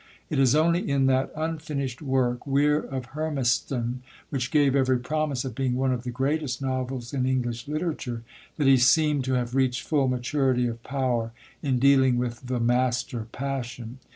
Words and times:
It 0.31 0.39
is 0.39 0.55
only 0.55 0.89
in 0.89 1.05
that 1.05 1.31
unfinished 1.35 2.01
work, 2.01 2.47
Weir 2.47 2.79
of 2.79 3.11
Hermiston, 3.13 4.01
which 4.31 4.49
gave 4.49 4.75
every 4.75 4.97
promise 4.99 5.45
of 5.45 5.53
being 5.53 5.75
one 5.75 5.93
of 5.93 6.01
the 6.01 6.09
greatest 6.09 6.59
novels 6.59 7.13
in 7.13 7.27
English 7.27 7.67
literature, 7.67 8.23
that 8.57 8.65
he 8.65 8.77
seemed 8.77 9.23
to 9.25 9.33
have 9.33 9.53
reached 9.53 9.83
full 9.83 10.07
maturity 10.07 10.65
of 10.65 10.81
power 10.81 11.33
in 11.61 11.77
dealing 11.77 12.17
with 12.17 12.47
the 12.47 12.59
master 12.59 13.27
passion. 13.31 13.99